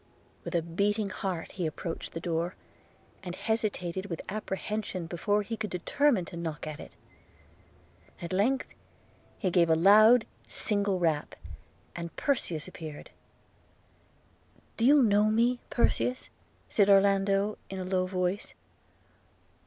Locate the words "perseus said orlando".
15.69-17.59